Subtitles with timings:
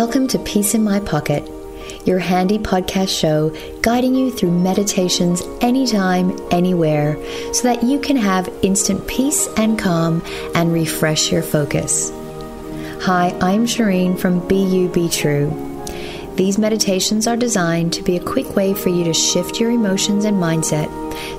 [0.00, 1.44] Welcome to Peace in My Pocket,
[2.06, 3.50] your handy podcast show
[3.82, 7.18] guiding you through meditations anytime, anywhere,
[7.52, 10.22] so that you can have instant peace and calm
[10.54, 12.12] and refresh your focus.
[13.00, 15.50] Hi, I'm Shireen from You Be True.
[16.36, 20.24] These meditations are designed to be a quick way for you to shift your emotions
[20.24, 20.86] and mindset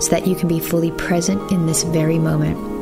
[0.04, 2.79] so that you can be fully present in this very moment.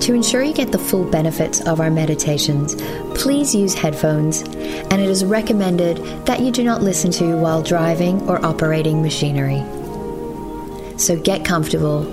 [0.00, 2.76] To ensure you get the full benefits of our meditations,
[3.20, 5.96] please use headphones, and it is recommended
[6.26, 9.64] that you do not listen to while driving or operating machinery.
[10.96, 12.06] So get comfortable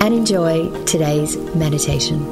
[0.00, 2.24] and enjoy today's meditation.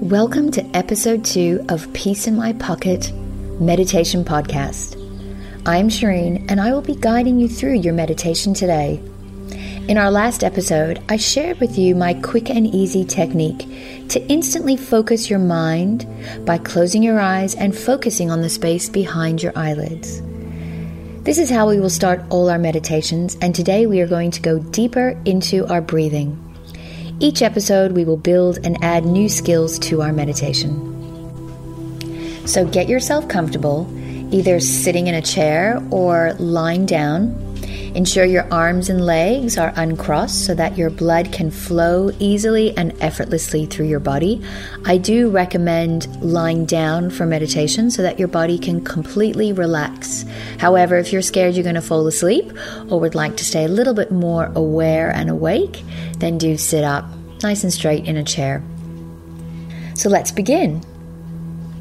[0.00, 3.12] Welcome to episode two of Peace in My Pocket
[3.60, 5.03] Meditation Podcast.
[5.66, 9.00] I'm Shireen, and I will be guiding you through your meditation today.
[9.88, 13.66] In our last episode, I shared with you my quick and easy technique
[14.10, 16.06] to instantly focus your mind
[16.44, 20.20] by closing your eyes and focusing on the space behind your eyelids.
[21.22, 24.42] This is how we will start all our meditations, and today we are going to
[24.42, 26.38] go deeper into our breathing.
[27.20, 30.90] Each episode, we will build and add new skills to our meditation.
[32.46, 33.90] So get yourself comfortable
[34.34, 37.40] either sitting in a chair or lying down.
[37.94, 42.92] Ensure your arms and legs are uncrossed so that your blood can flow easily and
[43.00, 44.42] effortlessly through your body.
[44.84, 50.24] I do recommend lying down for meditation so that your body can completely relax.
[50.58, 52.52] However, if you're scared you're going to fall asleep
[52.90, 55.84] or would like to stay a little bit more aware and awake,
[56.18, 57.04] then do sit up
[57.44, 58.64] nice and straight in a chair.
[59.94, 60.82] So let's begin.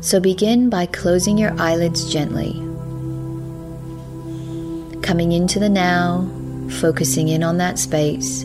[0.04, 2.52] So begin by closing your eyelids gently.
[5.02, 6.30] Coming into the now,
[6.82, 8.44] focusing in on that space.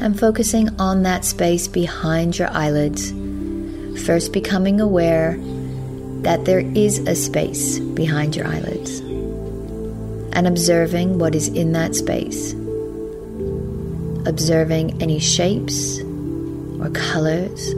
[0.00, 3.10] And focusing on that space behind your eyelids.
[4.04, 5.38] First, becoming aware
[6.20, 9.00] that there is a space behind your eyelids.
[10.34, 12.52] And observing what is in that space.
[14.26, 16.02] Observing any shapes
[16.80, 17.72] or colors,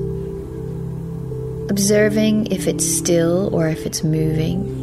[1.71, 4.81] observing if it's still or if it's moving,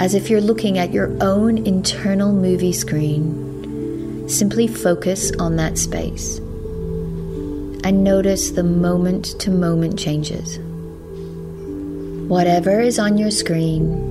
[0.00, 4.28] as if you're looking at your own internal movie screen.
[4.28, 6.38] Simply focus on that space
[7.82, 10.58] and notice the moment to moment changes.
[12.28, 14.08] Whatever is on your screen,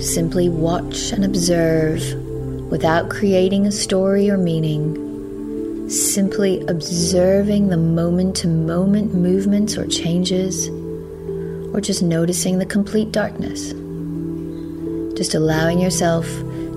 [0.00, 2.02] simply watch and observe
[2.70, 5.01] without creating a story or meaning
[5.88, 10.68] simply observing the moment to moment movements or changes,
[11.74, 13.72] or just noticing the complete darkness.
[15.16, 16.26] Just allowing yourself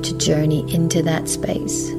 [0.03, 1.89] to journey into that space.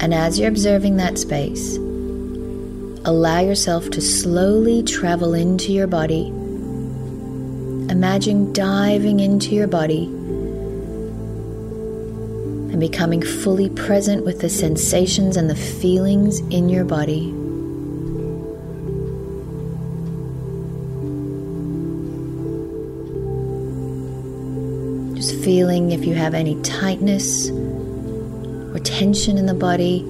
[0.00, 1.76] And as you're observing that space,
[3.04, 6.32] allow yourself to slowly travel into your body
[8.02, 10.06] Imagine diving into your body
[12.72, 17.30] and becoming fully present with the sensations and the feelings in your body.
[25.14, 30.00] Just feeling if you have any tightness or tension in the body.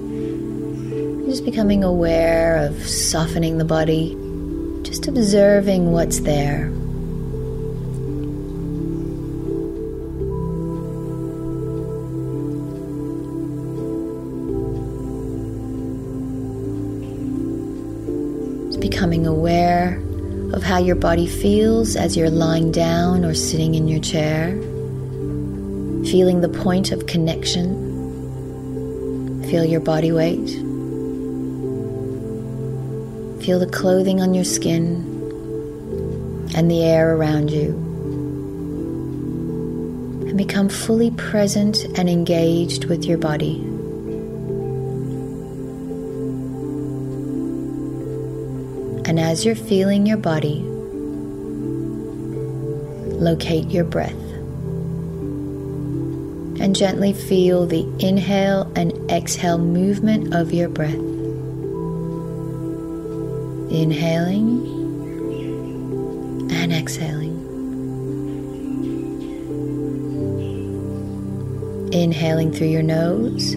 [1.27, 4.17] Just becoming aware of softening the body,
[4.81, 6.72] just observing what's there.
[18.83, 19.97] Becoming aware
[20.51, 24.49] of how your body feels as you're lying down or sitting in your chair,
[26.11, 27.79] feeling the point of connection.
[29.49, 30.49] Feel your body weight.
[33.41, 34.97] Feel the clothing on your skin
[36.53, 37.69] and the air around you.
[40.27, 43.72] And become fully present and engaged with your body.
[49.05, 50.61] And as you're feeling your body,
[53.19, 54.11] locate your breath.
[56.59, 60.93] And gently feel the inhale and exhale movement of your breath.
[63.71, 64.65] Inhaling
[66.49, 67.33] and exhaling.
[71.91, 73.55] Inhaling through your nose,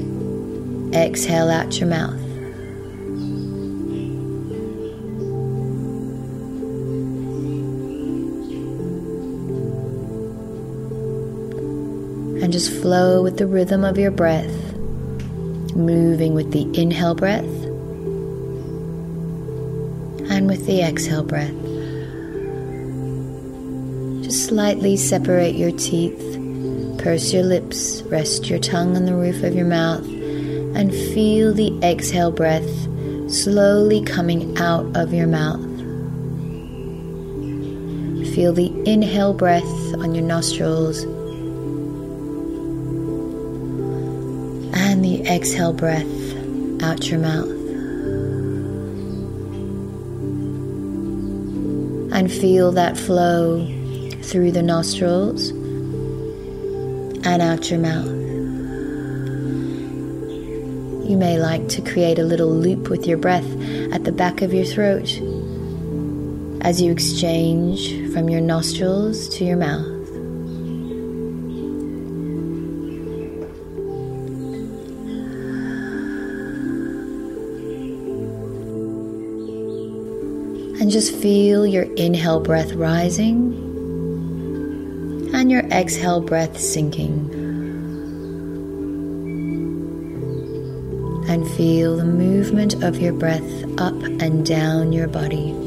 [0.92, 2.25] exhale out your mouth.
[12.46, 14.76] And just flow with the rhythm of your breath,
[15.74, 17.42] moving with the inhale breath.
[20.30, 21.50] And with the exhale breath.
[24.22, 26.20] Just slightly separate your teeth,
[27.02, 31.76] purse your lips, rest your tongue on the roof of your mouth, and feel the
[31.82, 32.70] exhale breath
[33.28, 35.66] slowly coming out of your mouth.
[38.36, 39.64] Feel the inhale breath
[39.96, 41.04] on your nostrils
[45.26, 46.06] exhale breath
[46.82, 47.50] out your mouth.
[52.12, 53.66] And feel that flow
[54.22, 55.50] through the nostrils
[57.26, 58.06] and out your mouth.
[61.08, 63.46] You may like to create a little loop with your breath
[63.92, 65.08] at the back of your throat
[66.62, 69.95] as you exchange from your nostrils to your mouth.
[80.86, 83.54] And just feel your inhale breath rising
[85.34, 87.28] and your exhale breath sinking.
[91.28, 93.42] And feel the movement of your breath
[93.80, 95.65] up and down your body.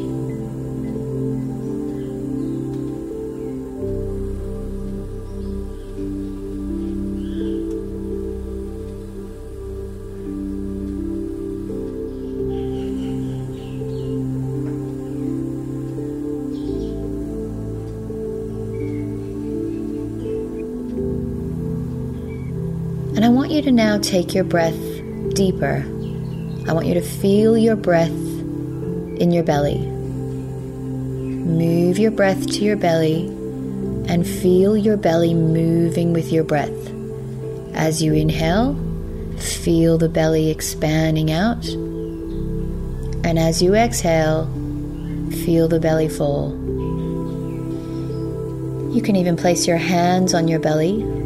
[23.89, 24.79] Now take your breath
[25.33, 25.83] deeper.
[26.67, 29.79] I want you to feel your breath in your belly.
[31.39, 33.25] Move your breath to your belly
[34.07, 36.93] and feel your belly moving with your breath.
[37.73, 38.75] As you inhale,
[39.39, 41.65] feel the belly expanding out.
[43.25, 44.45] And as you exhale,
[45.43, 46.51] feel the belly fall.
[48.93, 51.18] You can even place your hands on your belly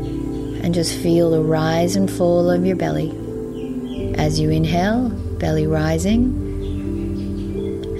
[0.63, 3.11] and just feel the rise and fall of your belly.
[4.15, 6.39] As you inhale, belly rising,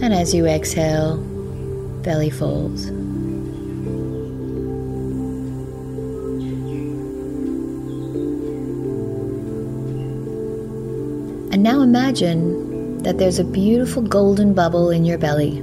[0.02, 1.18] and as you exhale,
[2.04, 2.86] belly falls.
[11.52, 15.58] And now imagine that there's a beautiful golden bubble in your belly.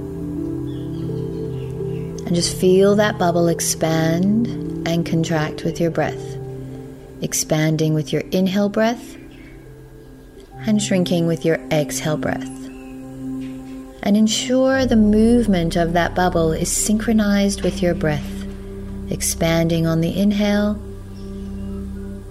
[2.26, 4.46] And just feel that bubble expand
[4.87, 6.39] and contract with your breath
[7.22, 9.17] expanding with your inhale breath
[10.67, 12.49] and shrinking with your exhale breath.
[14.02, 18.46] And ensure the movement of that bubble is synchronized with your breath,
[19.11, 20.72] expanding on the inhale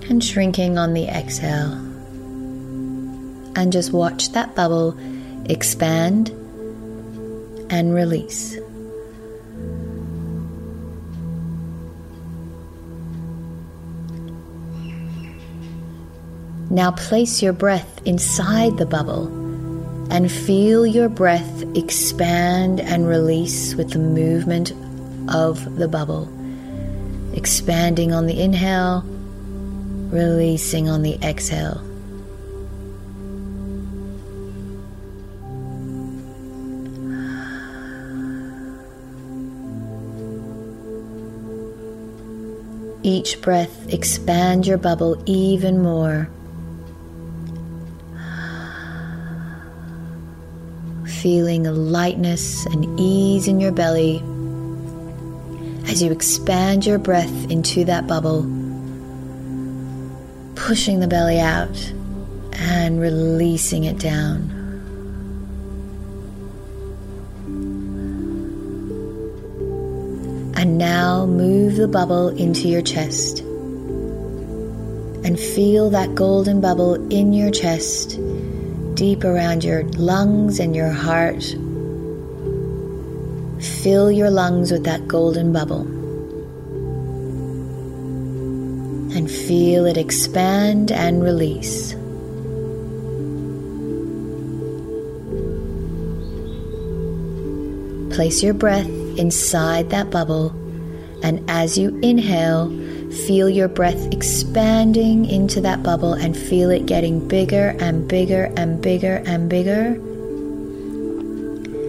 [0.10, 1.74] and shrinking on the exhale.
[3.56, 4.98] And just watch that bubble
[5.46, 6.30] expand
[7.70, 8.58] and release.
[16.80, 19.28] Now place your breath inside the bubble
[20.10, 24.72] and feel your breath expand and release with the movement
[25.28, 26.32] of the bubble.
[27.34, 29.04] Expanding on the inhale,
[30.10, 31.84] releasing on the exhale.
[43.04, 46.30] Each breath, expand your bubble even more.
[51.22, 54.18] Feeling a lightness and ease in your belly
[55.90, 58.44] as you expand your breath into that bubble,
[60.56, 61.94] pushing the belly out
[62.54, 64.56] and releasing it down.
[70.56, 73.40] And now move the bubble into your chest
[75.26, 78.18] and feel that golden bubble in your chest
[79.00, 81.42] deep around your lungs and your heart.
[83.82, 85.84] Fill your lungs with that golden bubble.
[89.16, 91.94] And feel it expand and release.
[98.14, 100.50] Place your breath inside that bubble,
[101.24, 102.68] and as you inhale,
[103.12, 108.82] Feel your breath expanding into that bubble and feel it getting bigger and bigger and
[108.82, 109.96] bigger and bigger.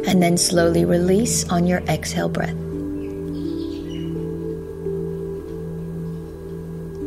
[0.09, 2.57] And then slowly release on your exhale breath.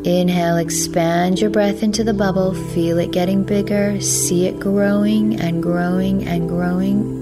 [0.05, 2.53] Inhale, expand your breath into the bubble.
[2.73, 3.99] Feel it getting bigger.
[4.01, 7.21] See it growing and growing and growing.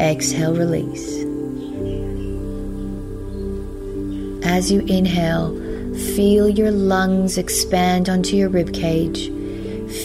[0.00, 1.17] Exhale, release.
[4.48, 5.54] As you inhale,
[6.16, 9.28] feel your lungs expand onto your rib cage.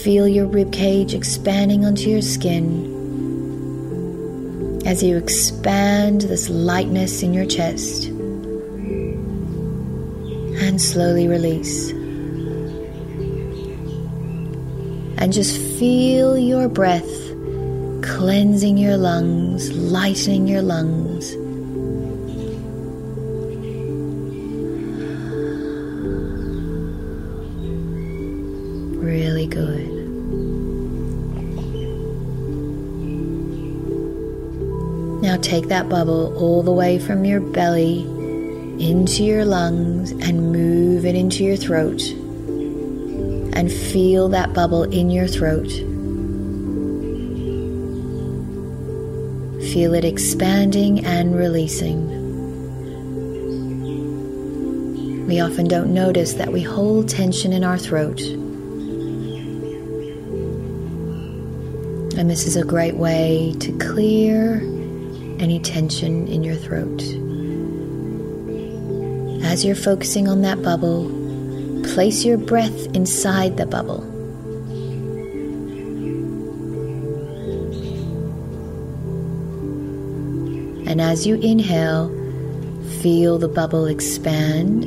[0.02, 2.92] Feel your rib cage expanding onto your skin.
[4.84, 8.04] As you expand this lightness in your chest
[10.60, 11.90] and slowly release.
[15.16, 17.08] And just feel your breath
[18.02, 21.34] cleansing your lungs, lightening your lungs.
[35.34, 38.02] Now take that bubble all the way from your belly
[38.78, 42.00] into your lungs and move it into your throat.
[43.52, 45.66] And feel that bubble in your throat.
[49.72, 52.06] Feel it expanding and releasing.
[55.26, 58.20] We often don't notice that we hold tension in our throat.
[62.16, 64.73] And this is a great way to clear
[65.44, 67.02] any tension in your throat.
[69.44, 71.10] As you're focusing on that bubble,
[71.92, 74.02] place your breath inside the bubble.
[80.88, 82.08] And as you inhale,
[83.02, 84.84] feel the bubble expand.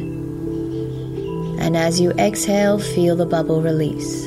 [1.60, 4.26] And as you exhale, feel the bubble release.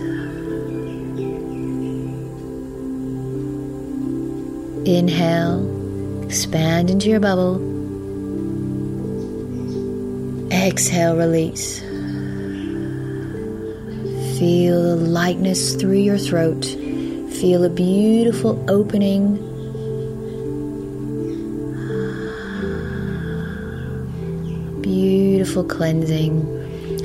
[4.86, 5.79] Inhale,
[6.30, 7.56] expand into your bubble.
[10.52, 11.80] Exhale, release.
[14.38, 16.64] Feel the lightness through your throat.
[17.40, 19.38] Feel a beautiful opening.
[24.82, 26.46] Beautiful cleansing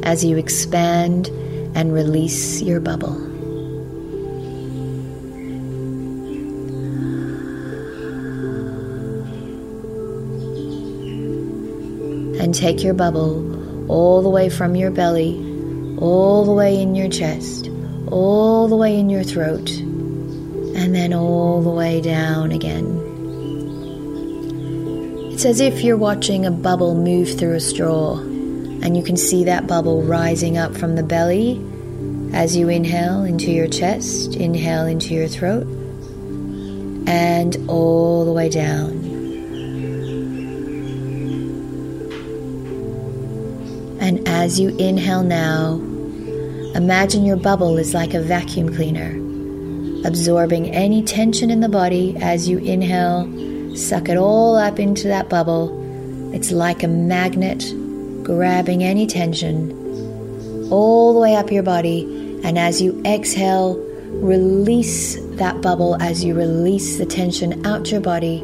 [0.04, 1.30] as you expand
[1.74, 3.35] and release your bubble.
[12.46, 15.34] And take your bubble all the way from your belly,
[15.98, 17.72] all the way in your chest,
[18.12, 23.02] all the way in your throat, and then all the way down again.
[25.34, 29.46] It's as if you're watching a bubble move through a straw, and you can see
[29.46, 31.60] that bubble rising up from the belly
[32.32, 35.66] as you inhale into your chest, inhale into your throat,
[37.08, 39.05] and all the way down.
[44.06, 45.78] And as you inhale now,
[46.76, 49.16] imagine your bubble is like a vacuum cleaner,
[50.08, 53.26] absorbing any tension in the body as you inhale.
[53.76, 55.74] Suck it all up into that bubble.
[56.36, 57.66] It's like a magnet
[58.22, 59.72] grabbing any tension
[60.72, 62.04] all the way up your body.
[62.44, 63.76] And as you exhale,
[64.22, 68.44] release that bubble as you release the tension out your body.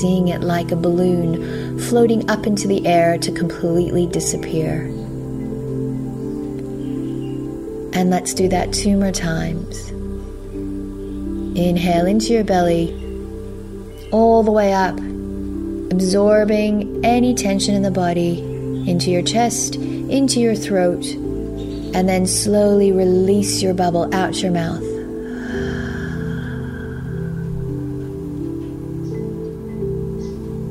[0.00, 4.86] Seeing it like a balloon floating up into the air to completely disappear.
[7.92, 9.90] And let's do that two more times.
[11.58, 12.92] Inhale into your belly,
[14.12, 14.98] all the way up,
[15.90, 18.40] absorbing any tension in the body
[18.86, 24.95] into your chest, into your throat, and then slowly release your bubble out your mouth.